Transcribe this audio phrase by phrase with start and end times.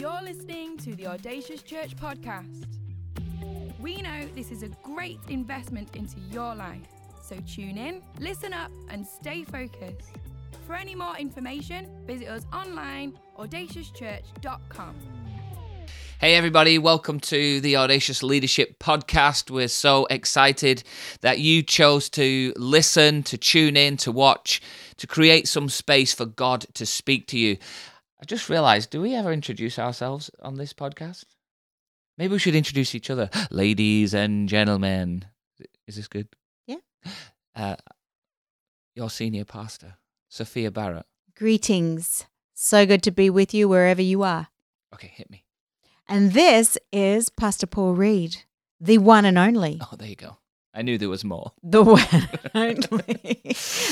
[0.00, 2.64] You're listening to the Audacious Church podcast.
[3.78, 6.88] We know this is a great investment into your life,
[7.22, 10.12] so tune in, listen up, and stay focused.
[10.66, 14.94] For any more information, visit us online, audaciouschurch.com.
[16.18, 19.50] Hey, everybody, welcome to the Audacious Leadership Podcast.
[19.50, 20.82] We're so excited
[21.20, 24.62] that you chose to listen, to tune in, to watch,
[24.96, 27.58] to create some space for God to speak to you.
[28.20, 31.24] I just realized do we ever introduce ourselves on this podcast?
[32.18, 33.30] Maybe we should introduce each other.
[33.50, 35.24] Ladies and gentlemen.
[35.86, 36.28] Is this good?
[36.66, 36.76] Yeah.
[37.56, 37.74] Uh,
[38.94, 39.96] your senior pastor,
[40.28, 41.04] Sophia Barrett.
[41.36, 42.26] Greetings.
[42.54, 44.48] So good to be with you wherever you are.
[44.94, 45.44] Okay, hit me.
[46.08, 48.44] And this is Pastor Paul Reed,
[48.80, 49.80] the one and only.
[49.82, 50.36] Oh, there you go.
[50.72, 51.52] I knew there was more.
[51.62, 51.82] The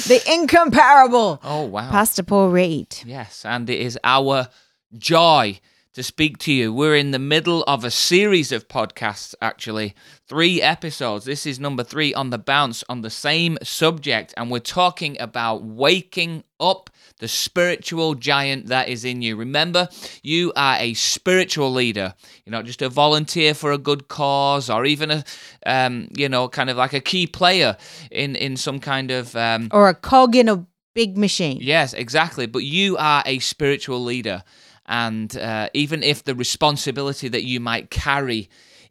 [0.09, 1.91] the incomparable Oh, wow.
[1.91, 2.97] Pastor Paul Reed.
[3.05, 4.49] Yes, and it is our
[4.97, 5.59] joy
[5.99, 6.73] to speak to you.
[6.73, 9.97] We're in the middle of a series of podcasts, actually,
[10.29, 11.25] three episodes.
[11.25, 15.65] This is number three on the bounce on the same subject, and we're talking about
[15.65, 16.89] waking up
[17.19, 19.35] the spiritual giant that is in you.
[19.35, 19.89] Remember,
[20.23, 22.15] you are a spiritual leader.
[22.45, 25.25] You're not just a volunteer for a good cause, or even a,
[25.67, 27.77] um, you know, kind of like a key player
[28.13, 31.59] in in some kind of um, Or a cog in a big machine.
[31.61, 32.47] Yes, exactly.
[32.47, 34.45] But you are a spiritual leader.
[34.89, 38.49] And uh, even if the responsibility that you might carry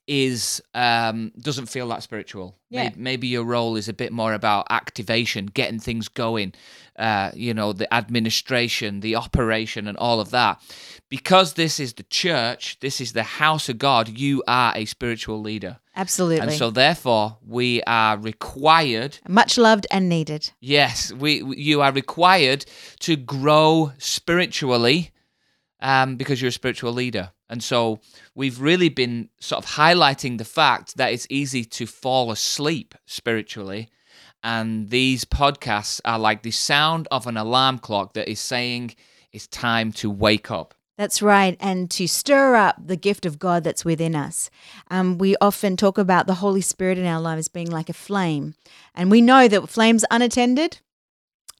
[0.07, 2.83] is um, doesn't feel that spiritual, Yeah.
[2.83, 6.53] maybe, maybe your role is a bit more about activation, getting things going,
[6.97, 10.61] uh, you know, the administration, the operation, and all of that.
[11.09, 15.41] Because this is the church, this is the house of God, you are a spiritual
[15.41, 15.79] leader.
[15.93, 16.39] Absolutely.
[16.39, 20.51] And so, therefore, we are required Much loved and needed.
[20.61, 22.65] Yes, we we- you are required
[22.99, 25.11] to grow spiritually
[25.79, 27.31] um, because you're a spiritual leader.
[27.49, 27.99] And so
[28.35, 33.89] we've really been sort of highlighting the fact that it's easy to fall asleep spiritually.
[34.43, 38.95] And these podcasts are like the sound of an alarm clock that is saying
[39.31, 40.73] it's time to wake up.
[40.97, 41.55] That's right.
[41.59, 44.49] And to stir up the gift of God that's within us.
[44.89, 48.55] Um, we often talk about the Holy Spirit in our lives being like a flame.
[48.95, 50.79] And we know that flames unattended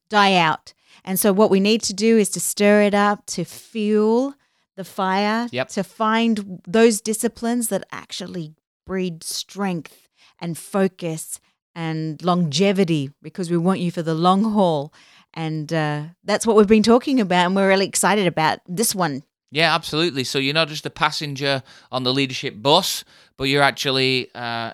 [0.09, 0.73] die out.
[1.07, 4.35] And so, what we need to do is to stir it up, to fuel
[4.75, 5.69] the fire, Yep.
[5.69, 8.53] to find those disciplines that actually
[8.85, 10.09] breed strength
[10.39, 11.39] and focus
[11.73, 14.93] and longevity because we want you for the long haul.
[15.33, 17.45] And uh, that's what we've been talking about.
[17.45, 20.23] And we're really excited about this one Yeah, absolutely.
[20.25, 23.05] So you're not just a passenger on the leadership bus,
[23.37, 24.73] but you're actually uh,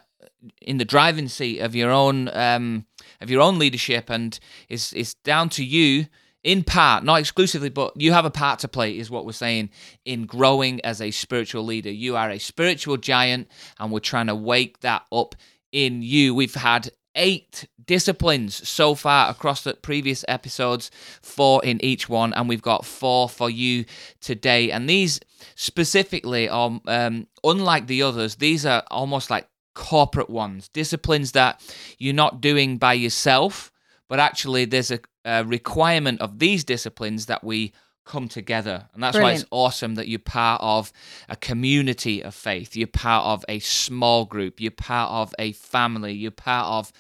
[0.62, 2.86] in the driving seat of your own um,
[3.22, 6.08] of your own leadership, and it's it's down to you
[6.44, 9.70] in part, not exclusively, but you have a part to play, is what we're saying
[10.06, 11.92] in growing as a spiritual leader.
[11.92, 13.48] You are a spiritual giant,
[13.80, 15.36] and we're trying to wake that up
[15.72, 16.36] in you.
[16.36, 22.50] We've had eight disciplines so far across the previous episodes, four in each one, and
[22.50, 23.86] we've got four for you
[24.20, 24.72] today.
[24.72, 25.20] And these
[25.56, 31.62] specifically are, um, unlike the others, these are almost like corporate ones, disciplines that
[31.98, 33.72] you're not doing by yourself,
[34.10, 37.74] but actually there's a, a requirement of these disciplines that we
[38.06, 38.90] come together.
[38.94, 40.92] And that's why it's awesome that you're part of
[41.30, 42.76] a community of faith.
[42.76, 44.60] You're part of a small group.
[44.60, 46.14] You're part of a family.
[46.14, 46.92] You're part of,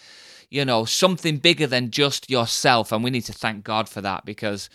[0.49, 2.91] you know, something bigger than just yourself.
[2.91, 4.69] And we need to thank God for that because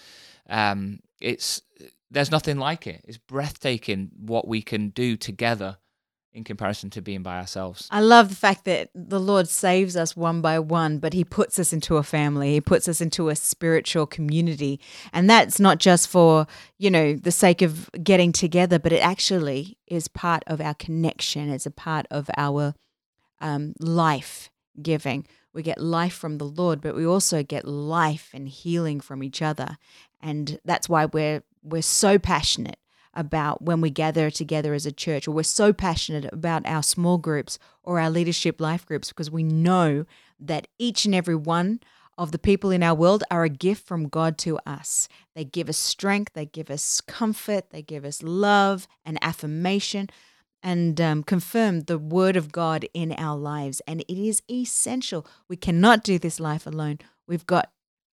[0.49, 1.63] um, it's
[2.11, 3.05] there's nothing like it.
[3.07, 5.79] It's breathtaking what we can do together
[6.39, 7.87] in comparison to being by ourselves.
[7.91, 11.59] I love the fact that the Lord saves us one by one, but He puts
[11.59, 12.55] us into a family.
[12.55, 14.81] He puts us into a spiritual community.
[15.13, 16.47] And that's not just for,
[16.79, 21.51] you know, the sake of getting together, but it actually is part of our connection.
[21.51, 22.75] It's a part of our
[23.41, 24.51] um, life
[24.81, 25.27] giving.
[25.53, 29.43] We get life from the Lord, but we also get life and healing from each
[29.43, 29.77] other.
[30.23, 32.79] And that's why we're we're so passionate
[33.19, 37.19] about when we gather together as a church, or we're so passionate about our small
[37.19, 40.07] groups or our leadership life groups because we know
[40.39, 41.81] that each and every one
[42.17, 45.09] of the people in our world are a gift from God to us.
[45.35, 50.09] They give us strength, they give us comfort, they give us love and affirmation
[50.63, 53.83] and um, confirm the word of God in our lives.
[53.87, 55.27] And it is essential.
[55.49, 56.99] We cannot do this life alone.
[57.27, 57.71] We've got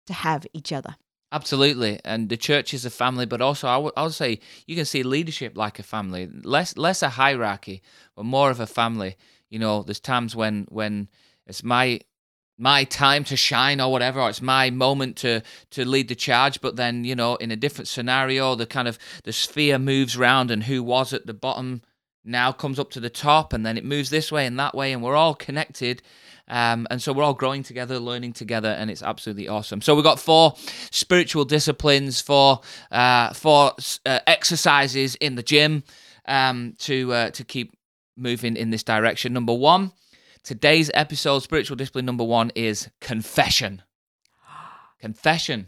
[0.07, 0.95] to have each other.
[1.31, 4.75] Absolutely, and the church is a family, but also I would I would say you
[4.75, 7.83] can see leadership like a family, less less a hierarchy,
[8.15, 9.15] but more of a family.
[9.49, 11.07] You know, there's times when when
[11.45, 12.01] it's my
[12.57, 15.41] my time to shine or whatever or it's my moment to
[15.71, 18.99] to lead the charge but then you know in a different scenario the kind of
[19.23, 21.81] the sphere moves around and who was at the bottom
[22.25, 24.91] now comes up to the top and then it moves this way and that way
[24.91, 26.01] and we're all connected
[26.49, 30.03] um, and so we're all growing together learning together and it's absolutely awesome so we've
[30.03, 30.53] got four
[30.91, 32.61] spiritual disciplines for
[32.91, 33.73] uh, for
[34.05, 35.83] uh, exercises in the gym
[36.27, 37.73] um, to uh, to keep
[38.17, 39.91] moving in this direction number one
[40.43, 43.83] Today's episode, spiritual discipline number one, is confession.
[44.99, 45.67] Confession.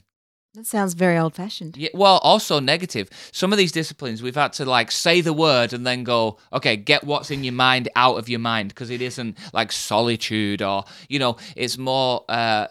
[0.53, 1.77] That sounds very old fashioned.
[1.77, 3.09] Yeah, well, also negative.
[3.31, 6.75] Some of these disciplines, we've had to like say the word and then go, okay,
[6.75, 10.83] get what's in your mind out of your mind because it isn't like solitude or,
[11.07, 12.67] you know, it's more uh,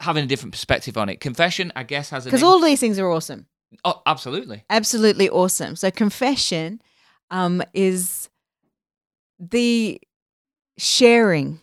[0.00, 1.20] having a different perspective on it.
[1.20, 2.30] Confession, I guess, has a.
[2.30, 3.46] Because all these things are awesome.
[3.84, 4.64] Oh, absolutely.
[4.70, 5.76] Absolutely awesome.
[5.76, 6.80] So, confession
[7.30, 8.30] um, is
[9.38, 10.00] the
[10.78, 11.60] sharing.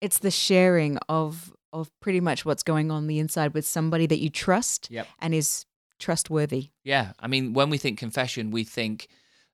[0.00, 4.18] It's the sharing of of pretty much what's going on the inside with somebody that
[4.18, 5.06] you trust Yep.
[5.20, 5.64] and is
[5.98, 6.70] trustworthy.
[6.84, 9.08] Yeah, I mean, when we think confession, we think,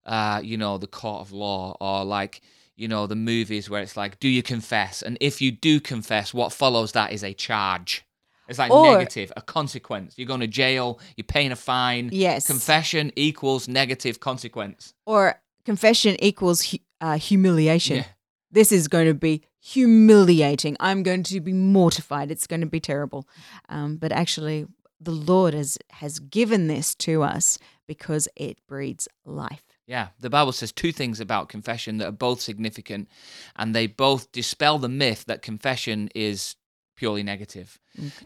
[0.06, 2.40] uh, you know, the court of law, or like,
[2.76, 5.02] you know, the movies where it's like, do you confess?
[5.02, 8.04] And if you do confess, what follows that is a charge.
[8.48, 10.14] It's like Or- negative, a consequence.
[10.16, 10.98] You're going to jail.
[11.16, 12.08] You're paying a fine.
[12.12, 12.46] Yes.
[12.46, 14.94] Confession equals negative consequence.
[15.04, 17.96] Or confession equals hu- uh, humiliation.
[17.98, 18.04] Yeah.
[18.50, 20.76] This is going to be humiliating.
[20.80, 22.30] I'm going to be mortified.
[22.30, 23.28] It's going to be terrible.
[23.68, 24.66] Um, but actually,
[25.00, 29.62] the Lord has has given this to us because it breeds life.
[29.86, 33.08] Yeah, the Bible says two things about confession that are both significant,
[33.56, 36.56] and they both dispel the myth that confession is
[36.98, 37.78] purely negative.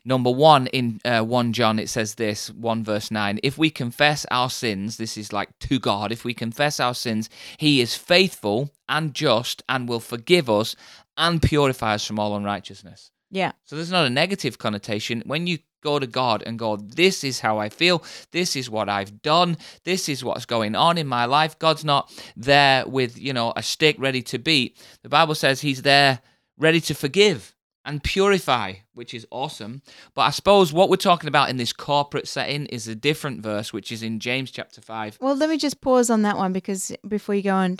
[0.05, 4.27] Number one, in uh, 1 John, it says this 1 verse 9 If we confess
[4.31, 7.29] our sins, this is like to God, if we confess our sins,
[7.59, 10.75] He is faithful and just and will forgive us
[11.17, 13.11] and purify us from all unrighteousness.
[13.31, 13.53] Yeah.
[13.65, 15.23] So there's not a negative connotation.
[15.27, 18.89] When you go to God and go, This is how I feel, this is what
[18.89, 21.59] I've done, this is what's going on in my life.
[21.59, 24.79] God's not there with, you know, a stick ready to beat.
[25.03, 26.21] The Bible says He's there
[26.57, 27.55] ready to forgive
[27.85, 29.83] and purify, which is awesome.
[30.15, 33.73] But I suppose what we're talking about in this corporate setting is a different verse,
[33.73, 35.19] which is in James chapter 5.
[35.21, 37.79] Well, let me just pause on that one because before you go on,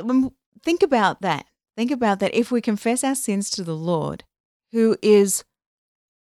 [0.00, 1.46] um, think about that.
[1.76, 2.34] Think about that.
[2.34, 4.24] If we confess our sins to the Lord,
[4.72, 5.44] who is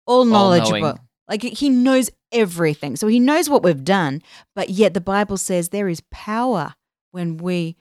[0.05, 2.95] all knowledgeable, like he knows everything.
[2.95, 4.21] So he knows what we've done,
[4.55, 6.75] but yet the Bible says there is power
[7.11, 7.77] when we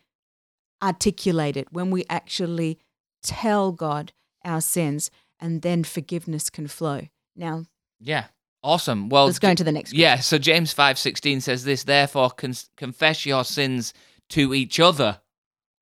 [0.82, 2.79] articulate it, when we actually
[3.23, 4.12] tell God
[4.44, 5.11] our sins,
[5.41, 7.09] and then forgiveness can flow.
[7.35, 7.65] Now,
[8.00, 8.27] Yeah.
[8.62, 9.09] Awesome.
[9.11, 10.00] Well, let's go into the next one.
[10.00, 13.94] Yeah, so James 5:16 says this, therefore con- confess your sins
[14.31, 15.21] to each other.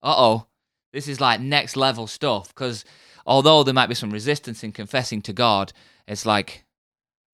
[0.03, 0.47] Uh-oh.
[0.93, 2.85] This is like next level stuff cuz
[3.25, 5.73] although there might be some resistance in confessing to God,
[6.07, 6.67] it's like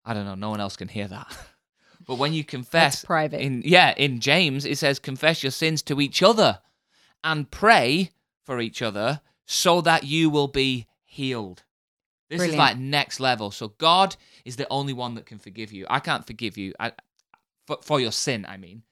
[0.05, 1.37] I don't know, no one else can hear that.
[2.06, 3.40] but when you confess That's private.
[3.40, 6.61] in yeah, in James it says confess your sins to each other
[7.25, 8.12] and pray
[8.44, 11.64] for each other so that you will be healed.
[12.30, 12.58] This is Brilliant.
[12.58, 13.50] like next level.
[13.50, 15.84] So God is the only one that can forgive you.
[15.90, 16.72] I can't forgive you.
[16.78, 16.92] I,
[17.66, 18.84] for, for your sin, I mean.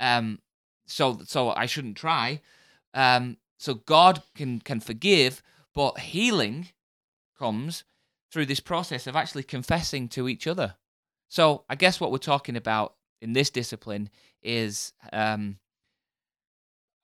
[0.00, 0.38] Um,
[0.86, 2.42] so so I shouldn't try.
[2.92, 5.42] Um, so God can can forgive,
[5.74, 6.68] but healing
[7.38, 7.84] comes
[8.30, 10.74] through this process of actually confessing to each other.
[11.28, 14.10] So I guess what we're talking about in this discipline
[14.42, 15.58] is, um,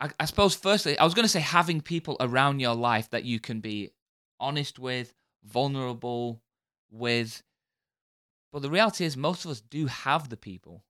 [0.00, 3.24] I, I suppose, firstly, I was going to say having people around your life that
[3.24, 3.92] you can be
[4.38, 6.42] honest with, vulnerable
[6.90, 7.42] with.
[8.52, 10.82] But the reality is, most of us do have the people.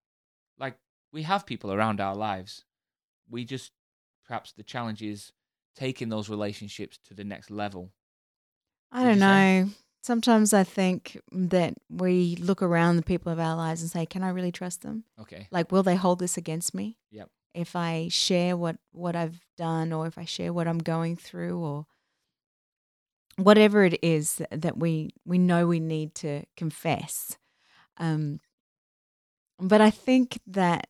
[0.58, 0.78] Like,
[1.12, 2.64] we have people around our lives.
[3.28, 3.72] We just,
[4.26, 5.32] perhaps the challenge is
[5.76, 7.90] taking those relationships to the next level.
[8.90, 9.62] I don't you say?
[9.62, 9.70] know.
[10.02, 14.22] Sometimes I think that we look around the people of our lives and say, "Can
[14.22, 15.04] I really trust them?
[15.20, 15.46] Okay.
[15.50, 16.96] Like, will they hold this against me?
[17.10, 17.28] Yep.
[17.52, 21.58] If I share what what I've done, or if I share what I'm going through,
[21.58, 21.86] or
[23.44, 27.36] whatever it is that, we we know we need to confess."
[27.96, 28.40] Um,
[29.58, 30.88] but I think that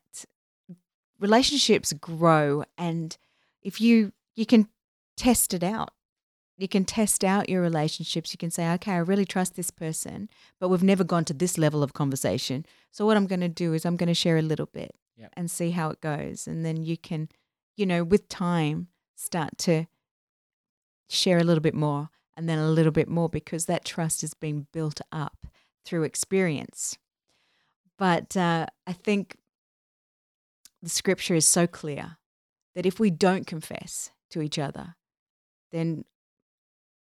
[1.19, 3.17] relationships grow, and
[3.61, 4.67] if you you can
[5.17, 5.91] test it out
[6.61, 8.31] you can test out your relationships.
[8.31, 10.29] You can say, okay, I really trust this person,
[10.59, 12.67] but we've never gone to this level of conversation.
[12.91, 15.33] So, what I'm going to do is I'm going to share a little bit Yep.
[15.35, 16.45] and see how it goes.
[16.45, 17.29] And then you can,
[17.75, 19.87] you know, with time, start to
[21.09, 24.33] share a little bit more and then a little bit more because that trust is
[24.33, 25.47] being built up
[25.85, 26.97] through experience.
[27.97, 29.37] But uh, I think
[30.81, 32.17] the scripture is so clear
[32.75, 34.95] that if we don't confess to each other,
[35.71, 36.05] then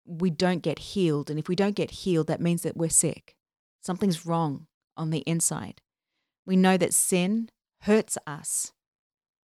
[0.05, 1.29] we don't get healed.
[1.29, 3.35] And if we don't get healed, that means that we're sick.
[3.81, 4.67] Something's wrong
[4.97, 5.81] on the inside.
[6.45, 7.49] We know that sin
[7.81, 8.73] hurts us,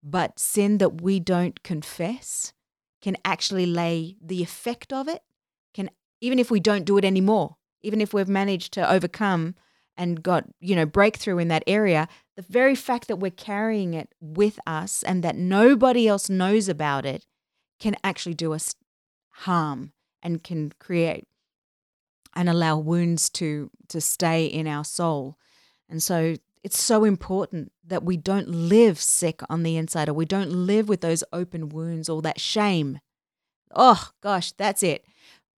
[0.03, 2.53] but sin that we don't confess
[3.01, 5.21] can actually lay the effect of it,
[5.73, 5.89] can
[6.21, 9.55] even if we don't do it anymore, even if we've managed to overcome
[9.95, 14.13] and got, you know, breakthrough in that area, the very fact that we're carrying it
[14.21, 17.25] with us and that nobody else knows about it
[17.79, 18.75] can actually do us
[19.29, 21.27] harm and can create
[22.35, 25.37] and allow wounds to to stay in our soul.
[25.89, 30.25] And so it's so important that we don't live sick on the inside or we
[30.25, 32.99] don't live with those open wounds or that shame.
[33.73, 35.05] Oh gosh, that's it.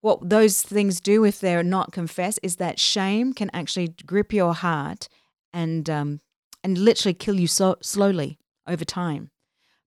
[0.02, 4.54] What those things do if they're not confessed is that shame can actually grip your
[4.54, 5.08] heart
[5.54, 6.22] and um,
[6.64, 9.30] and literally kill you so slowly over time.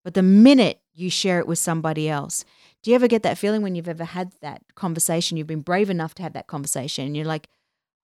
[0.05, 2.45] But the minute you share it with somebody else,
[2.83, 5.37] do you ever get that feeling when you've ever had that conversation?
[5.37, 7.49] You've been brave enough to have that conversation, and you're like,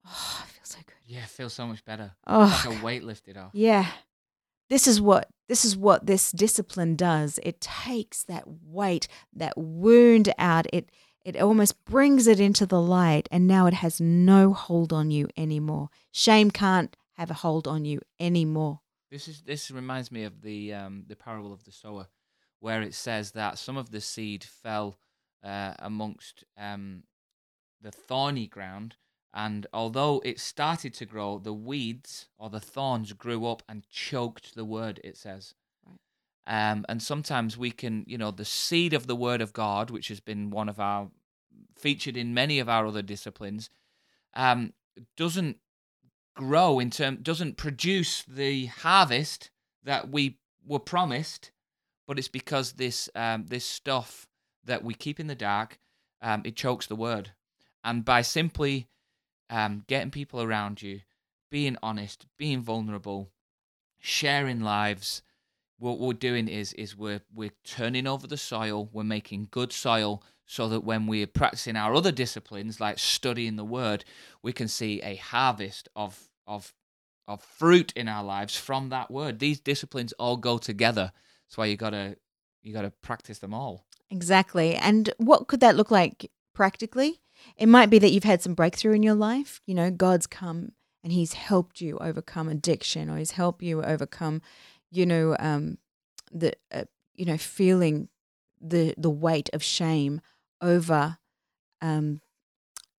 [0.06, 2.12] "Oh, I feel so good." Yeah, it feels so much better.
[2.26, 3.50] Oh, Like a weight lifted off.
[3.54, 3.86] yeah.
[4.68, 7.38] This is what this is what this discipline does.
[7.42, 10.66] It takes that weight, that wound out.
[10.72, 10.90] It
[11.24, 15.28] it almost brings it into the light and now it has no hold on you
[15.36, 15.90] anymore.
[16.12, 18.80] Shame can't have a hold on you anymore.
[19.10, 22.06] This is this reminds me of the um, the parable of the sower,
[22.60, 24.98] where it says that some of the seed fell
[25.42, 27.02] uh, amongst um,
[27.82, 28.94] the thorny ground,
[29.34, 34.54] and although it started to grow, the weeds or the thorns grew up and choked
[34.54, 35.00] the word.
[35.02, 35.54] It says.
[36.50, 40.08] Um, and sometimes we can, you know, the seed of the word of God, which
[40.08, 41.08] has been one of our
[41.76, 43.70] featured in many of our other disciplines,
[44.34, 44.72] um,
[45.16, 45.58] doesn't
[46.34, 49.50] grow in term doesn't produce the harvest
[49.84, 51.52] that we were promised,
[52.08, 54.26] but it's because this um, this stuff
[54.64, 55.78] that we keep in the dark,
[56.20, 57.30] um, it chokes the word,
[57.84, 58.88] and by simply
[59.50, 61.02] um, getting people around you,
[61.48, 63.30] being honest, being vulnerable,
[64.00, 65.22] sharing lives,
[65.80, 70.22] what we're doing is is we're we're turning over the soil, we're making good soil
[70.46, 74.04] so that when we're practicing our other disciplines like studying the word,
[74.42, 76.74] we can see a harvest of of
[77.26, 79.38] of fruit in our lives from that word.
[79.38, 81.12] These disciplines all go together.
[81.46, 82.16] That's why you gotta
[82.62, 83.86] you gotta practice them all.
[84.10, 84.74] Exactly.
[84.74, 87.20] And what could that look like practically?
[87.56, 89.60] It might be that you've had some breakthrough in your life.
[89.64, 90.72] You know, God's come
[91.02, 94.42] and He's helped you overcome addiction, or He's helped you overcome,
[94.90, 95.78] you know, um,
[96.32, 98.08] the uh, you know feeling
[98.60, 100.20] the the weight of shame
[100.60, 101.18] over
[101.80, 102.20] um,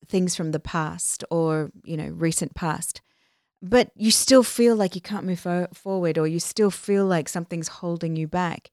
[0.08, 3.02] things from the past or you know recent past.
[3.64, 7.30] But you still feel like you can't move fo- forward, or you still feel like
[7.30, 8.72] something's holding you back.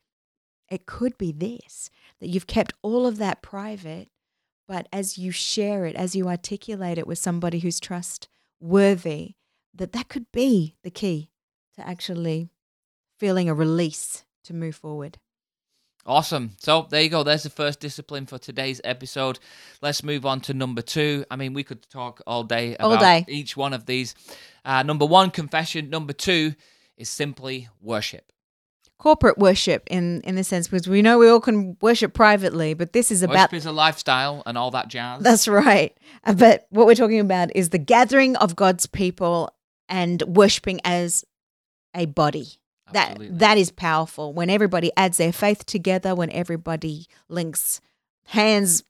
[0.70, 4.08] It could be this that you've kept all of that private,
[4.66, 9.34] but as you share it, as you articulate it with somebody who's trustworthy,
[9.75, 11.30] that that could be the key
[11.76, 12.50] to actually
[13.18, 15.18] feeling a release to move forward.
[16.06, 16.52] Awesome.
[16.58, 17.22] So there you go.
[17.22, 19.38] There's the first discipline for today's episode.
[19.82, 21.25] Let's move on to number two.
[21.30, 23.25] I mean, we could talk all day All about day.
[23.28, 24.14] each one of these.
[24.64, 25.90] Uh, number one, confession.
[25.90, 26.54] Number two
[26.96, 28.32] is simply worship.
[28.98, 32.92] Corporate worship, in in the sense, because we know we all can worship privately, but
[32.92, 35.22] this is about Worship is a lifestyle and all that jazz.
[35.22, 35.96] That's right.
[36.25, 39.54] Uh, But what we're talking about is the gathering of God's people
[39.88, 41.25] and worshiping as
[41.94, 42.46] a body.
[42.92, 44.33] That that is powerful.
[44.33, 47.80] When everybody adds their faith together, when everybody links
[48.26, 48.83] hands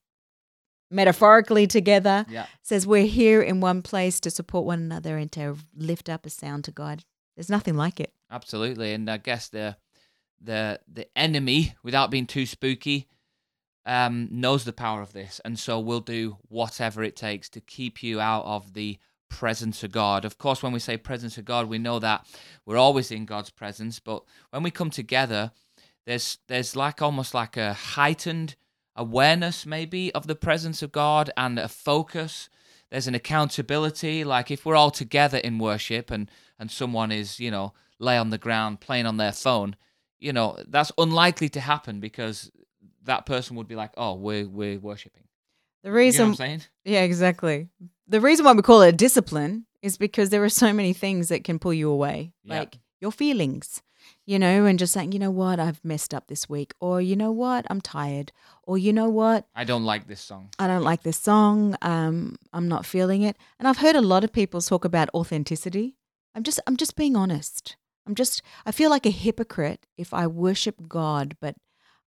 [0.90, 2.47] metaphorically together, yeah.
[2.62, 6.31] says we're here in one place to support one another and to lift up a
[6.31, 7.05] sound to God.
[7.37, 8.12] There's nothing like it.
[8.31, 9.76] Absolutely, and I guess the
[10.40, 13.09] the the enemy, without being too spooky,
[13.87, 18.02] um, knows the power of this, and so will do whatever it takes to keep
[18.02, 20.25] you out of the presence of God.
[20.25, 22.26] Of course, when we say presence of God, we know that
[22.66, 25.52] we're always in God's presence, but when we come together,
[26.06, 28.56] there's there's like almost like a heightened
[28.97, 32.49] awareness maybe of the presence of God and a focus.
[32.90, 34.25] There's an accountability.
[34.25, 38.30] Like if we're all together in worship and and someone is you know lay on
[38.30, 39.76] the ground playing on their phone,
[40.18, 42.50] you know that's unlikely to happen because
[43.04, 45.27] that person would be like, oh, we're we're worshiping.
[45.82, 46.62] The You know reason I'm saying?
[46.85, 47.68] Yeah, exactly.
[48.06, 51.28] The reason why we call it a discipline is because there are so many things
[51.28, 52.61] that can pull you away, Yeah.
[52.61, 53.82] like your feelings,
[54.26, 57.14] you know, and just saying, you know what, I've messed up this week, or you
[57.14, 58.32] know what, I'm tired,
[58.64, 60.49] or you know what, I don't like this song.
[60.58, 63.37] I don't like this song, um, I'm not feeling it.
[63.58, 65.97] And I've heard a lot of people talk about authenticity.
[66.35, 67.76] I'm just, I'm just being honest.
[68.06, 71.54] I'm just, I feel like a hypocrite if I worship God, but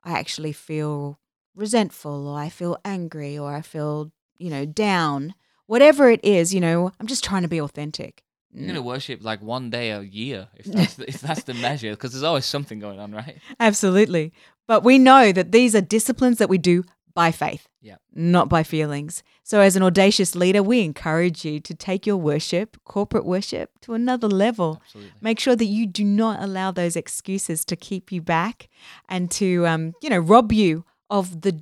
[0.03, 1.19] I actually feel
[1.55, 5.35] resentful, or I feel angry, or I feel you know, down,
[5.67, 8.23] whatever it is, you know, I'm just trying to be authentic.
[8.53, 11.91] You're gonna worship like one day a year if that's the, if that's the measure,
[11.91, 13.37] because there's always something going on, right?
[13.59, 14.33] Absolutely.
[14.67, 17.95] But we know that these are disciplines that we do by faith, Yeah.
[18.13, 19.21] not by feelings.
[19.43, 23.93] So, as an audacious leader, we encourage you to take your worship, corporate worship, to
[23.93, 24.81] another level.
[24.85, 25.11] Absolutely.
[25.21, 28.69] Make sure that you do not allow those excuses to keep you back
[29.09, 31.61] and to, um, you know, rob you of the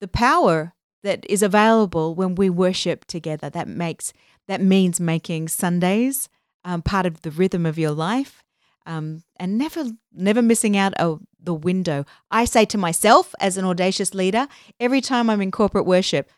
[0.00, 3.50] the power that is available when we worship together.
[3.50, 4.12] That makes
[4.46, 6.28] that means making Sundays
[6.64, 8.44] um, part of the rhythm of your life,
[8.86, 12.04] um, and never never missing out of the window.
[12.30, 14.46] I say to myself as an audacious leader
[14.78, 16.30] every time I'm in corporate worship,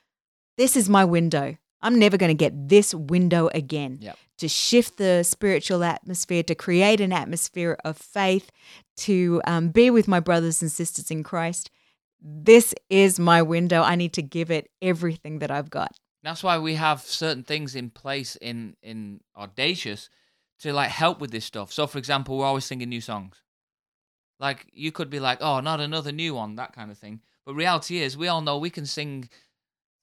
[0.57, 1.57] this is my window.
[1.83, 4.17] I'm never going to get this window again Yep.
[4.39, 8.51] to shift the spiritual atmosphere, to create an atmosphere of faith,
[8.99, 11.71] to um, be with my brothers and sisters in Christ.
[12.27, 13.83] This is my window.
[13.83, 15.95] I need to give it everything that I've got.
[16.23, 20.09] That's why we have certain things in place in in audacious
[20.61, 21.71] to like help with this stuff.
[21.71, 23.43] So, for example, we're always singing new songs.
[24.41, 27.21] Like you could be like, "Oh, not another new one," that kind of thing.
[27.45, 29.29] But reality is, we all know we can sing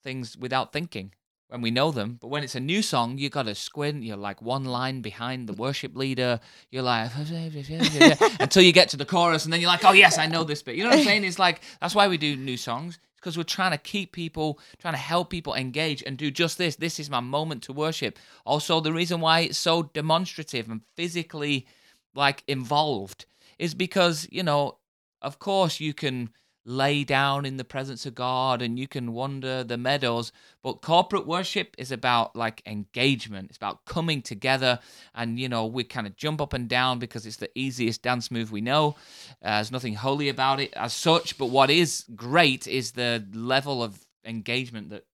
[0.04, 1.12] things without thinking
[1.52, 2.16] when we know them.
[2.18, 4.04] But when it's a new song, you got to squint.
[4.04, 6.40] You're like one line behind the worship leader.
[6.70, 7.10] You're like
[8.40, 10.62] until you get to the chorus, and then you're like, "Oh yes, I know this
[10.62, 11.24] bit." You know what I'm saying?
[11.24, 14.94] It's like that's why we do new songs because we're trying to keep people, trying
[14.94, 16.76] to help people engage and do just this.
[16.76, 18.18] This is my moment to worship.
[18.44, 21.66] Also, the reason why it's so demonstrative and physically
[22.14, 23.26] like involved
[23.58, 24.78] is because, you know,
[25.20, 26.30] of course you can
[26.64, 31.26] lay down in the presence of God and you can wander the meadows, but corporate
[31.26, 33.48] worship is about like engagement.
[33.48, 34.78] It's about coming together
[35.14, 38.30] and, you know, we kind of jump up and down because it's the easiest dance
[38.30, 38.96] move we know.
[39.42, 43.82] Uh, there's nothing holy about it as such, but what is great is the level
[43.82, 45.04] of engagement that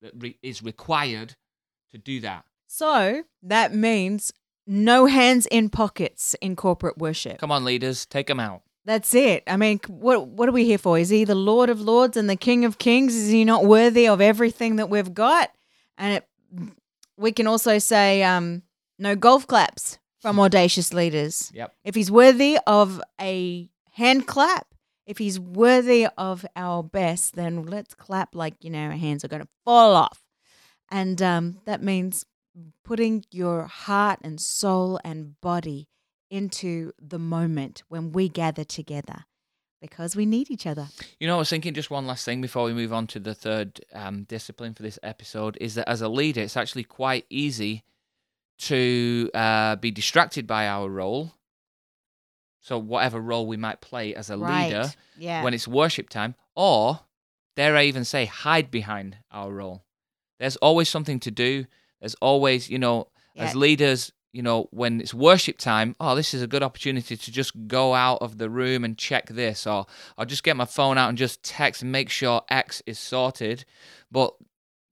[0.00, 1.34] that re- is required
[1.90, 2.44] to do that.
[2.66, 4.32] So that means
[4.66, 7.38] no hands in pockets in corporate worship.
[7.38, 8.62] Come on, leaders, take them out.
[8.88, 9.42] That's it.
[9.46, 10.98] I mean, what what are we here for?
[10.98, 13.14] Is he the Lord of Lords and the King of Kings?
[13.14, 15.50] Is he not worthy of everything that we've got?
[15.98, 16.72] And it,
[17.18, 18.62] we can also say um,
[18.98, 21.52] no golf claps from audacious leaders.
[21.52, 21.74] Yep.
[21.84, 24.68] If he's worthy of a hand clap,
[25.04, 29.28] if he's worthy of our best, then let's clap like you know our hands are
[29.28, 30.22] going to fall off,
[30.90, 32.24] and um, that means
[32.84, 35.88] putting your heart and soul and body
[36.30, 39.24] into the moment when we gather together
[39.80, 40.88] because we need each other.
[41.20, 43.34] You know, I was thinking just one last thing before we move on to the
[43.34, 47.84] third um, discipline for this episode is that as a leader, it's actually quite easy
[48.58, 51.32] to uh, be distracted by our role.
[52.60, 55.42] So, whatever role we might play as a leader Yeah.
[55.44, 57.00] when it's worship time, or
[57.54, 59.84] dare I even say, hide behind our role.
[60.40, 61.66] There's always something to do.
[62.00, 66.42] There's always, you know, as leaders, you know, when it's worship time, oh, this is
[66.42, 69.86] a good opportunity to just go out of the room and check this, or
[70.16, 73.64] I'll just get my phone out and just text and make sure X is sorted.
[74.10, 74.34] But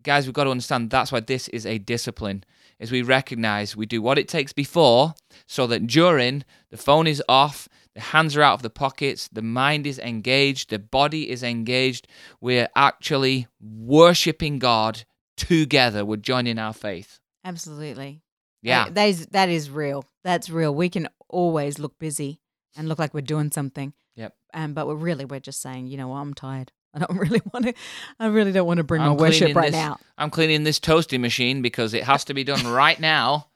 [0.03, 2.44] guys, we've got to understand that's why this is a discipline.
[2.79, 5.14] Is we recognize we do what it takes before,
[5.46, 9.40] so that during the phone is off, the hands are out of the pockets, the
[9.40, 12.07] mind is engaged, the body is engaged.
[12.38, 15.05] We're actually worshiping God
[15.38, 16.05] together.
[16.05, 17.18] We're joining our faith.
[17.44, 18.20] Absolutely.
[18.66, 18.88] Yeah.
[18.90, 20.05] That- is that is real.
[20.24, 20.74] That's real.
[20.74, 22.40] We can always look busy
[22.76, 23.92] and look like we're doing something.
[24.16, 24.35] Yep.
[24.55, 26.72] Um, but we're really we're just saying, you know, what, I'm tired.
[26.94, 27.74] I don't really want to.
[28.18, 29.98] I really don't want to bring I'm my worship right this- now.
[30.18, 33.48] I'm cleaning this toasting machine because it has to be done right now.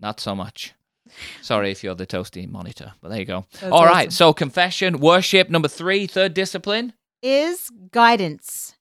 [0.00, 0.74] Not so much.
[1.42, 3.46] Sorry if you're the toasty monitor, but there you go.
[3.60, 4.08] That's All right.
[4.08, 4.10] awesome.
[4.10, 6.92] So confession, worship, number three, third discipline.
[7.22, 8.74] is guidance.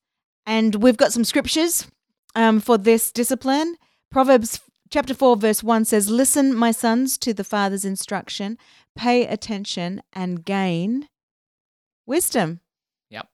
[0.45, 1.87] And we've got some scriptures
[2.35, 3.75] um, for this discipline.
[4.11, 4.59] Proverbs
[4.89, 8.57] chapter 4, verse 1 says, Listen, my sons, to the father's instruction,
[8.95, 11.09] pay attention and gain
[12.05, 12.61] wisdom.
[13.09, 13.27] Yep.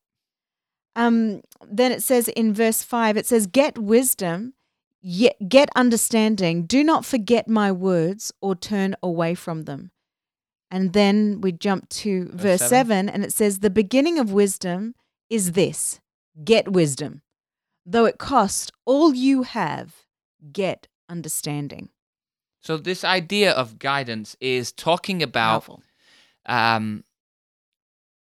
[0.96, 4.54] Um, then it says in verse 5, it says, Get wisdom,
[5.48, 6.66] get understanding.
[6.66, 9.92] Do not forget my words or turn away from them.
[10.72, 13.08] And then we jump to Verse verse, seven.
[13.08, 14.96] 7, and it says, The beginning of wisdom
[15.30, 16.00] is this
[16.44, 17.22] get wisdom.
[17.86, 20.06] Though it cost all you have,
[20.52, 21.90] get understanding.
[22.62, 25.64] So this idea of guidance is talking about
[26.46, 27.04] um,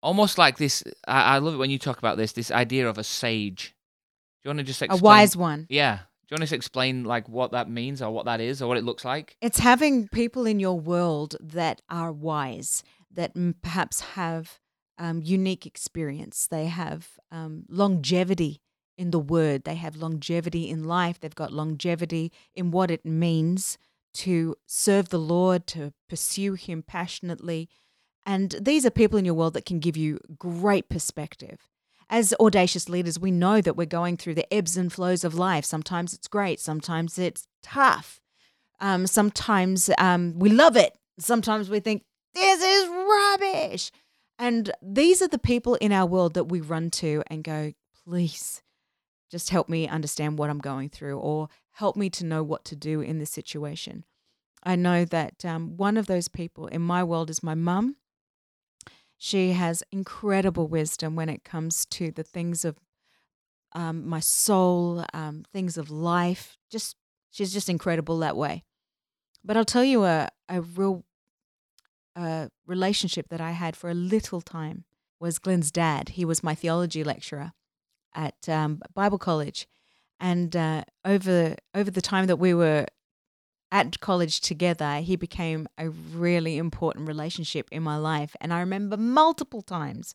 [0.03, 0.83] almost like this.
[1.07, 2.33] I, I love it when you talk about this.
[2.33, 3.75] This idea of a sage.
[4.43, 5.67] Do you want to just A wise one.
[5.69, 5.99] Yeah.
[6.27, 8.77] Do you want to explain like what that means or what that is or what
[8.77, 9.37] it looks like?
[9.41, 14.59] It's having people in your world that are wise, that m- perhaps have
[14.97, 16.47] um, unique experience.
[16.47, 18.61] They have um, longevity
[19.01, 19.63] in the word.
[19.63, 21.19] They have longevity in life.
[21.19, 23.79] They've got longevity in what it means
[24.13, 27.67] to serve the Lord, to pursue Him passionately.
[28.27, 31.67] And these are people in your world that can give you great perspective.
[32.11, 35.65] As audacious leaders, we know that we're going through the ebbs and flows of life.
[35.65, 38.21] Sometimes it's great, sometimes it's tough.
[38.79, 40.95] Um, sometimes um, we love it.
[41.17, 42.03] Sometimes we think,
[42.35, 43.91] this is rubbish.
[44.37, 47.73] And these are the people in our world that we run to and go,
[48.05, 48.61] please,
[49.31, 52.75] just help me understand what I'm going through or help me to know what to
[52.75, 54.03] do in this situation.
[54.63, 57.95] I know that um, one of those people in my world is my mum.
[59.17, 62.77] She has incredible wisdom when it comes to the things of
[63.73, 66.57] um, my soul, um, things of life.
[66.69, 66.97] Just
[67.29, 68.63] she's just incredible that way.
[69.43, 71.05] But I'll tell you a a real
[72.67, 74.83] relationship that I had for a little time
[75.19, 76.09] was Glenn's dad.
[76.09, 77.53] He was my theology lecturer
[78.13, 79.67] at um, Bible college,
[80.19, 82.85] and uh, over over the time that we were
[83.71, 88.35] at college together, he became a really important relationship in my life.
[88.41, 90.13] And I remember multiple times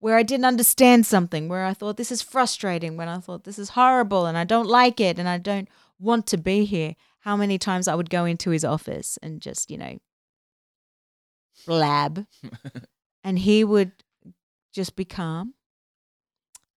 [0.00, 3.58] where I didn't understand something, where I thought this is frustrating, when I thought this
[3.58, 6.94] is horrible and I don't like it and I don't want to be here.
[7.20, 9.98] How many times I would go into his office and just, you know,
[11.66, 12.26] blab.
[13.24, 13.92] and he would
[14.72, 15.54] just be calm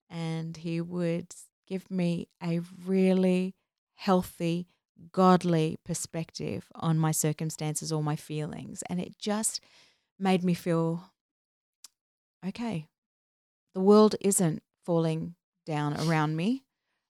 [0.10, 1.34] and he would
[1.68, 3.56] give me a really
[3.96, 4.68] healthy,
[5.12, 8.84] godly perspective on my circumstances or my feelings.
[8.90, 9.62] And it just
[10.20, 11.12] made me feel
[12.48, 12.88] okay,
[13.74, 16.64] the world isn't falling down around me,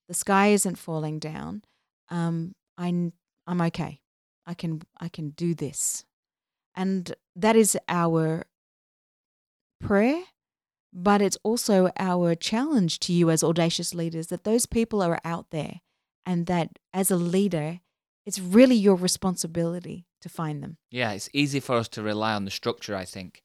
[0.08, 1.64] the sky isn't falling down.
[2.10, 3.12] Um, I,
[3.48, 4.02] I'm okay.
[4.46, 6.06] I can I can do this.
[6.76, 8.46] And that is our
[9.82, 10.22] prayer,
[10.98, 15.48] but it's also our challenge to you as audacious leaders that those people are out
[15.52, 15.82] there
[16.26, 17.82] and that as a leader,
[18.26, 20.78] it's really your responsibility to find them.
[20.90, 23.44] Yeah, it's easy for us to rely on the structure, I think,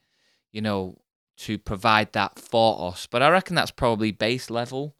[0.52, 0.98] you know,
[1.38, 3.08] to provide that for us.
[3.10, 4.94] But I reckon that's probably base level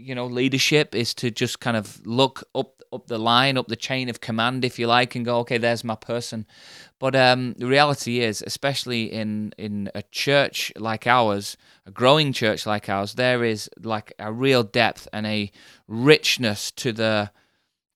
[0.00, 3.76] you know leadership is to just kind of look up up the line up the
[3.76, 6.46] chain of command if you like and go okay there's my person.
[6.98, 12.66] But um, the reality is especially in in a church like ours a growing church
[12.66, 15.50] like ours there is like a real depth and a
[15.86, 17.30] richness to the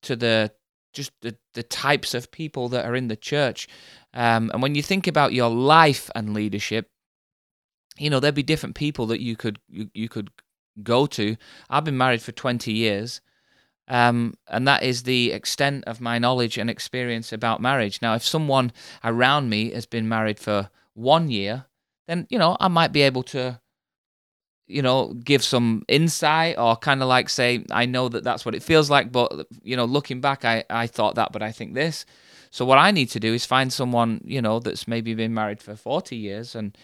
[0.03, 0.53] to the
[0.93, 3.67] just the, the types of people that are in the church.
[4.13, 6.89] Um, and when you think about your life and leadership
[7.97, 10.31] you know there'd be different people that you could you, you could
[10.83, 11.37] go to.
[11.71, 13.21] I've been married for 20 years,
[13.89, 18.01] um, and that is the extent of my knowledge and experience about marriage.
[18.01, 21.67] Now, if someone around me has been married for one year,
[22.07, 23.61] then, you know, I might be able to,
[24.67, 28.55] you know, give some insight or kind of like say, I know that that's what
[28.55, 31.75] it feels like, but, you know, looking back, I, I thought that, but I think
[31.75, 32.07] this.
[32.51, 35.61] So what I need to do is find someone, you know, that's maybe been married
[35.61, 36.55] for 40 years.
[36.55, 36.77] And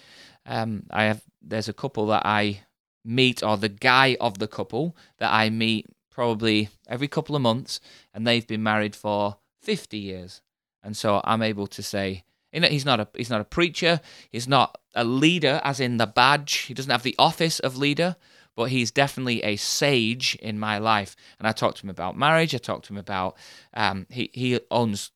[0.44, 2.62] um, I have, there's a couple that I
[3.04, 7.80] meet or the guy of the couple that I meet probably every couple of months,
[8.12, 10.42] and they've been married for 50 years.
[10.82, 14.00] And so I'm able to say, you know, he's not a he's not a preacher,
[14.28, 16.52] he's not a leader as in the badge.
[16.68, 18.16] He doesn't have the office of leader,
[18.56, 21.14] but he's definitely a sage in my life.
[21.38, 22.54] And I talked to him about marriage.
[22.54, 23.36] I talked to him about
[23.72, 25.12] um, he he owns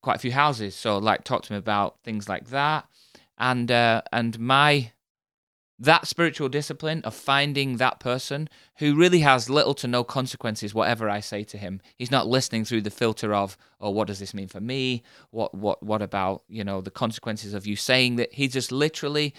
[0.00, 2.88] quite a few houses, so like talk to him about things like that.
[3.36, 4.92] And uh, and my
[5.78, 11.08] that spiritual discipline of finding that person who really has little to no consequences whatever
[11.08, 11.80] I say to him.
[11.96, 15.02] He's not listening through the filter of, oh, what does this mean for me?
[15.30, 19.34] What what what about, you know, the consequences of you saying that he just literally,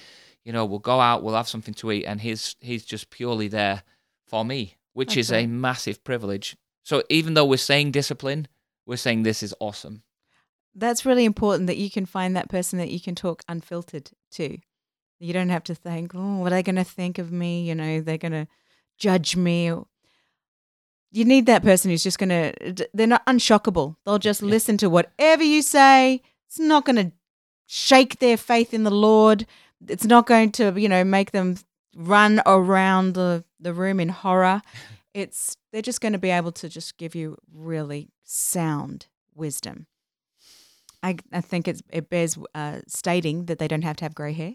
[0.45, 3.49] you know, we'll go out, we'll have something to eat and he's he's just purely
[3.49, 3.84] there
[4.25, 6.56] for me, which is a massive privilege.
[6.84, 8.47] So even though we're saying discipline,
[8.86, 10.04] we're saying this is awesome.
[10.73, 14.60] That's really important that you can find that person that you can talk unfiltered to
[15.19, 17.67] you don't have to think, oh, what are they going to think of me?
[17.67, 18.47] You know, they're going to
[18.97, 19.71] judge me.
[21.12, 23.95] You need that person who's just going to, they're not unshockable.
[24.05, 24.49] They'll just yeah.
[24.49, 26.21] listen to whatever you say.
[26.47, 27.12] It's not going to
[27.65, 29.45] shake their faith in the Lord.
[29.88, 31.58] It's not going to, you know, make them
[31.95, 34.62] run around the, the room in horror.
[35.12, 39.88] It's, they're just going to be able to just give you really sound wisdom.
[41.01, 44.34] I, I think it's, it bears uh, stating that they don't have to have grey
[44.34, 44.53] hair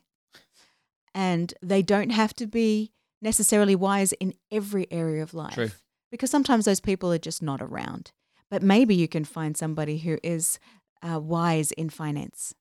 [1.15, 5.55] and they don't have to be necessarily wise in every area of life.
[5.55, 5.71] True.
[6.11, 8.13] Because sometimes those people are just not around.
[8.51, 10.59] But maybe you can find somebody who is
[11.03, 12.55] uh, wise in finance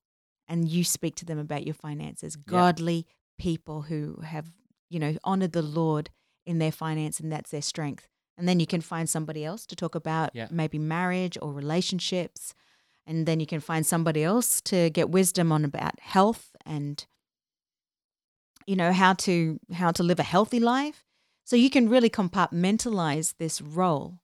[0.48, 2.36] and you speak to them about your finances.
[2.36, 3.04] Godly yeah.
[3.38, 4.48] people who have,
[4.90, 6.10] you know, honored the Lord
[6.46, 8.08] in their finance and that's their strength.
[8.38, 10.48] And then you can find somebody else to talk about Yeah.
[10.50, 12.56] maybe marriage or relationships.
[13.06, 17.06] And then you can find somebody else to get wisdom on about health and
[18.66, 21.06] you know how to how to live a healthy life.
[21.46, 24.20] So you can really compartmentalize this role.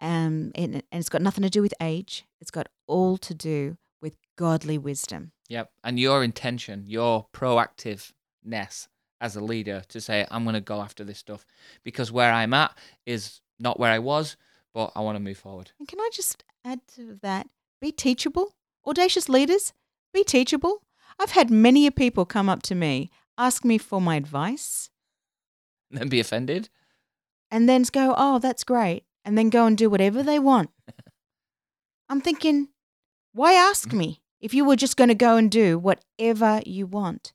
[0.00, 2.26] Um, and, and it's got nothing to do with age.
[2.40, 5.32] It's got all to do with godly wisdom.
[5.48, 5.70] Yep.
[5.84, 8.88] And your intention, your proactiveness
[9.20, 11.44] as a leader to say, I'm going to go after this stuff
[11.82, 14.36] because where I'm at is not where I was,
[14.72, 15.72] but I want to move forward.
[15.78, 17.46] And can I just add to that?
[17.80, 18.54] Be teachable.
[18.86, 19.72] Audacious leaders,
[20.12, 20.82] be teachable.
[21.18, 23.10] I've had many a people come up to me,
[23.46, 24.90] ask me for my advice,
[25.90, 26.68] And then be offended.
[27.50, 30.70] and then go, oh, that's great, and then go and do whatever they want.
[32.08, 32.68] I'm thinking,
[33.32, 37.32] why ask me if you were just going to go and do whatever you want?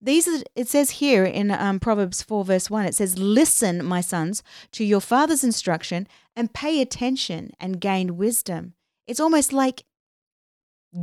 [0.00, 4.00] These are, it says here in um, Proverbs 4, verse 1, it says, Listen, my
[4.02, 8.74] sons, to your father's instruction and pay attention and gain wisdom.
[9.06, 9.84] It's almost like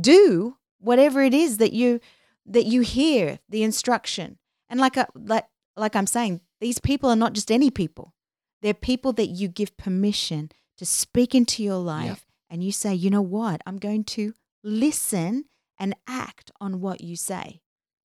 [0.00, 2.00] do whatever it is that you
[2.46, 4.38] that you hear the instruction.
[4.68, 8.14] And like I, like like I'm saying, these people are not just any people.
[8.62, 13.10] They're people that you give permission to speak into your life and you say, "You
[13.10, 13.60] know what?
[13.66, 15.46] I'm going to listen
[15.78, 17.60] and act on what you say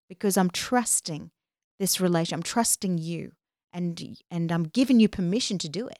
[0.08, 1.32] because I'm trusting
[1.80, 2.36] this relation.
[2.36, 3.34] I'm trusting you
[3.72, 6.00] and and I'm giving you permission to do it."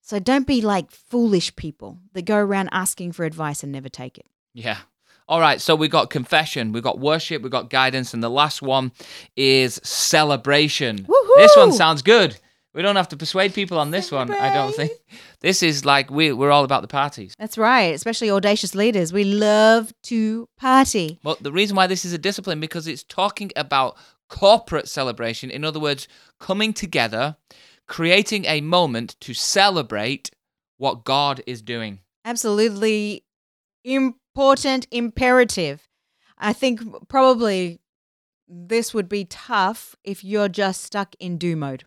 [0.00, 4.18] So don't be like foolish people that go around asking for advice and never take
[4.18, 4.26] it.
[4.52, 4.80] Yeah.
[5.26, 8.60] All right, so we got confession, we got worship, we got guidance, and the last
[8.60, 8.92] one
[9.36, 11.06] is celebration.
[11.36, 12.38] This one sounds good.
[12.74, 14.92] We don't have to persuade people on this one, I don't think.
[15.40, 17.34] This is like we, we're all about the parties.
[17.38, 19.12] That's right, especially audacious leaders.
[19.12, 21.20] We love to party.
[21.22, 23.96] But the reason why this is a discipline because it's talking about
[24.28, 25.50] corporate celebration.
[25.50, 26.08] In other words,
[26.40, 27.36] coming together,
[27.86, 30.30] creating a moment to celebrate
[30.76, 32.00] what God is doing.
[32.24, 33.24] Absolutely
[34.34, 35.88] important imperative.
[36.36, 37.80] I think probably
[38.48, 41.84] this would be tough if you're just stuck in do mode.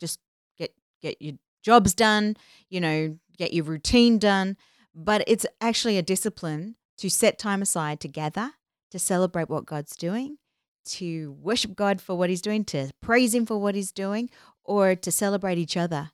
[0.00, 0.18] Just
[0.58, 2.36] get get your jobs done,
[2.68, 4.56] you know, get your routine done,
[4.92, 8.52] but it's actually a discipline to set time aside to gather,
[8.90, 10.38] to celebrate what God's doing,
[10.84, 14.30] to worship God for what he's doing, to praise him for what he's doing,
[14.64, 16.10] or to celebrate each other.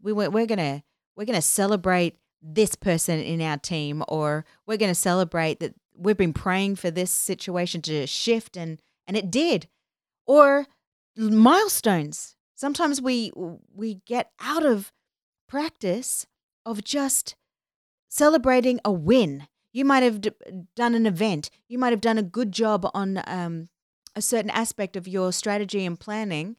[0.00, 0.84] We we're, we're going to
[1.16, 5.74] we're going to celebrate this person in our team or we're going to celebrate that
[5.96, 9.68] we've been praying for this situation to shift and and it did.
[10.26, 10.66] Or
[11.16, 12.36] milestones.
[12.54, 13.32] Sometimes we
[13.74, 14.92] we get out of
[15.48, 16.26] practice
[16.66, 17.34] of just
[18.08, 19.48] celebrating a win.
[19.72, 20.30] You might have d-
[20.76, 21.50] done an event.
[21.68, 23.68] You might have done a good job on um,
[24.14, 26.56] a certain aspect of your strategy and planning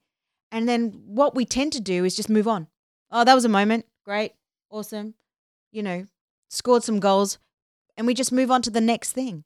[0.52, 2.68] and then what we tend to do is just move on.
[3.12, 3.86] Oh that was a moment.
[4.04, 4.34] Great.
[4.72, 5.16] Awesome
[5.72, 6.06] you know,
[6.50, 7.38] scored some goals,
[7.98, 9.44] and we just move on to the next thing.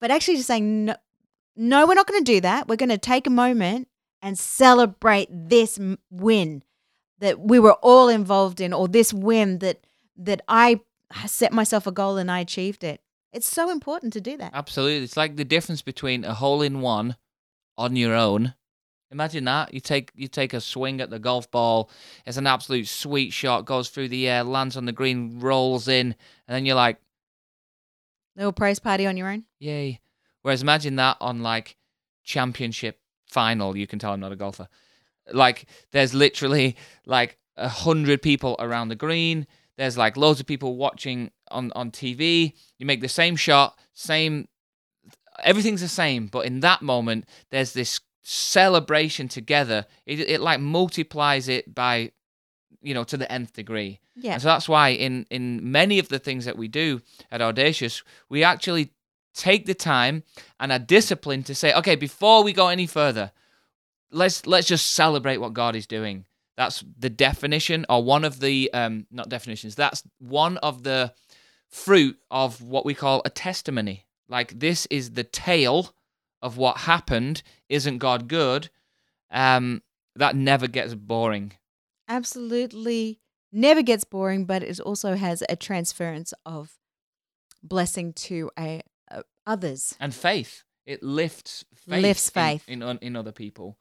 [0.00, 0.96] But actually, just saying, no,
[1.56, 2.68] no we're not going to do that.
[2.68, 3.88] We're going to take a moment
[4.22, 5.78] and celebrate this
[6.10, 6.62] win
[7.18, 10.80] that we were all involved in, or this win that that I
[11.26, 13.00] set myself a goal and I achieved it.
[13.32, 14.52] It's so important to do that.
[14.54, 15.04] Absolutely.
[15.04, 17.16] It's like the difference between a hole in one
[17.76, 18.54] on your own.
[19.10, 19.72] Imagine that.
[19.72, 21.90] You take you take a swing at the golf ball.
[22.26, 26.14] It's an absolute sweet shot, goes through the air, lands on the green, rolls in,
[26.48, 26.98] and then you're like,
[28.36, 29.44] Little praise party on your own.
[29.58, 30.00] yay.
[30.42, 31.76] Whereas imagine that on like
[32.22, 34.68] championship final, you can tell I'm not a golfer.
[35.32, 39.46] Like there's literally like a hundred people around the green.
[39.76, 42.52] There's like loads of people watching on, on TV.
[42.78, 44.48] You make the same shot, same
[45.42, 49.86] everything's the same, but in that moment there's this celebration together.
[50.04, 52.10] It it like multiplies it by
[52.82, 54.00] you know to the nth degree.
[54.16, 54.32] Yeah.
[54.32, 58.02] And so that's why in in many of the things that we do at Audacious,
[58.28, 58.90] we actually
[59.32, 60.24] take the time
[60.58, 63.30] and are disciplined to say, okay, before we go any further,
[64.10, 66.24] let's let's just celebrate what God is doing.
[66.56, 69.76] That's the definition, or one of the um, not definitions.
[69.76, 71.12] That's one of the
[71.68, 74.06] fruit of what we call a testimony.
[74.28, 75.94] Like this is the tale
[76.42, 77.42] of what happened.
[77.68, 78.70] Isn't God good?
[79.30, 79.82] Um,
[80.14, 81.52] that never gets boring.
[82.08, 83.20] Absolutely
[83.52, 86.72] never gets boring, but it also has a transference of
[87.62, 89.94] blessing to a, uh, others.
[90.00, 90.62] and faith.
[90.84, 92.64] It lifts faith Lifts in- faith.
[92.68, 93.76] in in, in other people.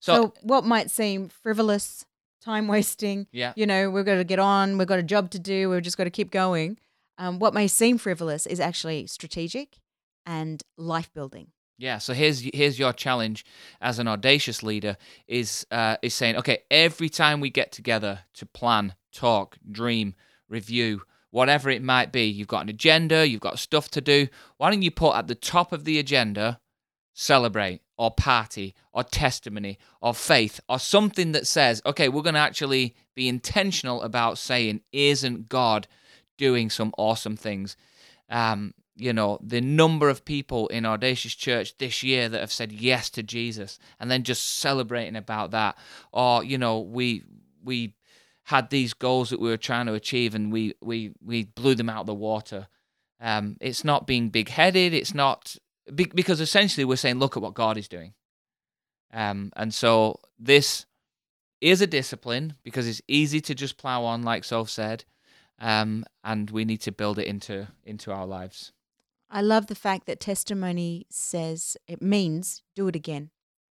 [0.00, 2.06] So, So, what might seem frivolous,
[2.42, 5.38] time wasting, yeah, you know, we've got to get on, we've got a job to
[5.38, 6.78] do, we've just got to keep going.
[7.18, 9.78] Um, what may seem frivolous is actually strategic
[10.24, 11.48] and life building.
[11.80, 11.98] Yeah.
[11.98, 13.44] So here's here's your challenge
[13.80, 18.46] as an audacious leader is uh, is saying, okay, every time we get together to
[18.46, 20.14] plan talk, dream,
[20.48, 22.26] review, whatever it might be.
[22.26, 24.28] You've got an agenda, you've got stuff to do.
[24.58, 26.60] Why don't you put at the top of the agenda
[27.14, 32.40] celebrate or party or testimony or faith or something that says, okay, we're going to
[32.40, 35.86] actually be intentional about saying, isn't God
[36.38, 37.76] doing some awesome things?
[38.28, 42.72] Um, you know, the number of people in Audacious Church this year that have said
[42.72, 45.76] yes to Jesus and then just celebrating about that.
[46.12, 47.24] Or, you know, we
[47.62, 47.94] we
[48.44, 51.88] had these goals that we were trying to achieve and we we we blew them
[51.88, 52.68] out of the water.
[53.20, 54.94] Um, it's not being big headed.
[54.94, 55.56] It's not
[55.94, 58.14] because essentially we're saying, look at what God is doing.
[59.12, 60.86] Um, and so this
[61.60, 65.04] is a discipline because it's easy to just plow on, like Soph said,
[65.58, 68.72] um, and we need to build it into into our lives.
[69.30, 73.30] I love the fact that testimony says it means do it again,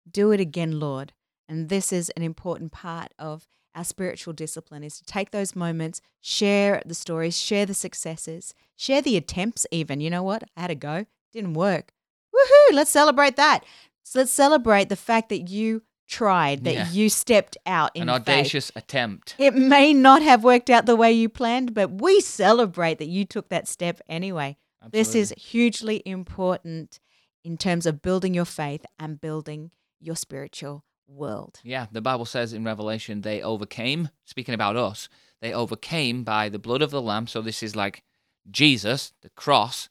[0.10, 1.13] do it again, Lord.
[1.48, 6.02] And this is an important part of our spiritual discipline is to take those moments,
[6.22, 9.65] share the stories, share the successes, share the attempts.
[9.72, 11.91] Even you know what, I had a go, didn't work.
[12.34, 12.74] Woohoo!
[12.74, 13.63] Let's celebrate that.
[14.04, 16.91] So let's celebrate the fact that you tried, that Yeah.
[16.91, 18.15] you stepped out in An faith.
[18.30, 19.36] audacious attempt.
[19.38, 23.26] It may not have worked out the way you planned, but we celebrate that you
[23.26, 24.58] took that step anyway.
[24.92, 27.00] This is hugely important
[27.44, 31.60] in terms of building your faith and building your spiritual world.
[31.63, 35.10] Yeah, the Bible says in Revelation they overcame, speaking about us,
[35.42, 37.28] they overcame by the blood of the Lamb.
[37.28, 38.04] So this is like
[38.50, 39.89] Jesus, the cross,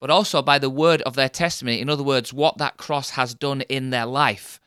[0.00, 1.80] but also by the word of their testimony.
[1.80, 4.60] In other words, what that cross has done in their life.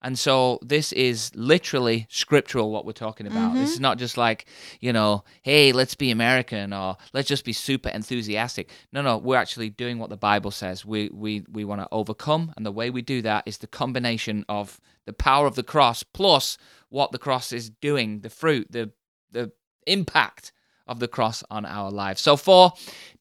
[0.00, 3.54] And so this is literally scriptural what we're talking about.
[3.54, 3.72] This mm-hmm.
[3.74, 4.46] is not just like,
[4.80, 8.70] you know, hey, let's be American or let's just be super enthusiastic.
[8.92, 10.84] No, no, we're actually doing what the Bible says.
[10.84, 14.44] We we we want to overcome and the way we do that is the combination
[14.48, 16.58] of the power of the cross plus
[16.90, 18.92] what the cross is doing, the fruit, the
[19.32, 19.50] the
[19.86, 20.52] impact
[20.86, 22.20] of the cross on our lives.
[22.20, 22.72] So four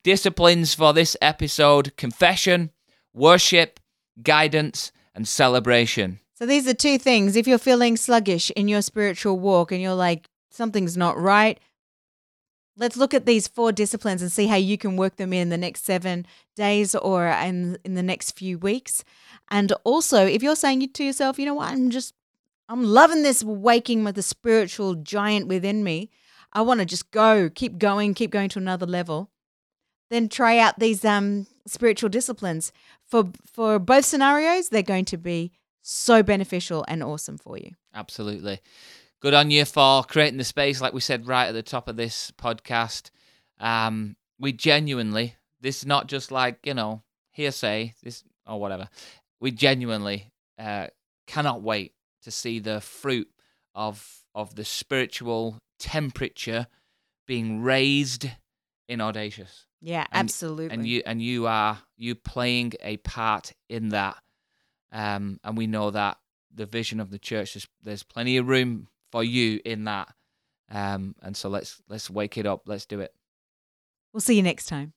[0.04, 2.72] disciplines for this episode, confession,
[3.14, 3.80] worship,
[4.22, 6.20] guidance, and celebration.
[6.38, 7.36] So these are two things.
[7.36, 11.60] If you're feeling sluggish in your spiritual walk and you're like, something's not right,
[12.78, 15.58] let's look at these four disciplines and see how you can work them in the
[15.58, 19.04] next seven days or in, in the next few weeks.
[19.50, 22.14] And also, if you're saying to yourself, you know what, I'm just,
[22.70, 26.12] I'm loving this waking with the spiritual giant within me.
[26.54, 29.32] I want to just go, keep going, keep going to another level.
[30.12, 32.72] Then try out these um, spiritual disciplines.
[33.04, 35.52] For for both scenarios, they're going to be
[35.90, 37.72] so beneficial and awesome for you.
[37.94, 38.60] Absolutely.
[39.20, 41.96] Good on you for creating the space, like we said right at the top of
[41.96, 43.10] this podcast.
[43.60, 48.90] Um, we genuinely, this is not just like, you know, hearsay, this or whatever.
[49.40, 50.88] We genuinely uh,
[51.26, 53.30] cannot wait to see the fruit
[53.74, 56.68] of of the spiritual temperature
[57.26, 58.30] being raised
[58.88, 59.66] in audacious.
[59.82, 60.74] Yeah, And- absolutely.
[60.76, 64.18] And you and you are you playing a part in that.
[64.92, 66.18] Um, and we know that
[66.54, 70.14] the vision of the church is there's plenty of room for you in that.
[70.70, 72.64] Um, and so let's let's wake it up.
[72.66, 73.14] Let's do it.
[74.14, 74.94] we'll see you next time.